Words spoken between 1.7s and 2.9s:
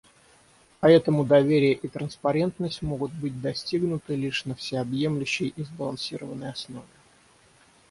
и транспарентность